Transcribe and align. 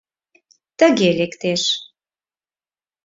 —Тыге 0.79 1.09
лектеш. 1.19 1.61